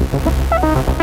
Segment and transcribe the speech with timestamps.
[0.00, 0.99] Ha ha ha!